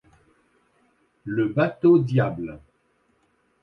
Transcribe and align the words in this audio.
Le 1.25 1.45
bateau-diable 1.45 2.59